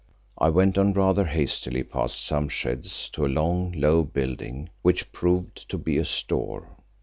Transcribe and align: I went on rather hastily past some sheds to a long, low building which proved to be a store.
I 0.39 0.49
went 0.49 0.79
on 0.79 0.93
rather 0.93 1.25
hastily 1.25 1.83
past 1.83 2.25
some 2.25 2.49
sheds 2.49 3.07
to 3.09 3.23
a 3.23 3.27
long, 3.29 3.71
low 3.73 4.03
building 4.03 4.69
which 4.81 5.11
proved 5.11 5.69
to 5.69 5.77
be 5.77 5.99
a 5.99 6.05
store. 6.05 6.69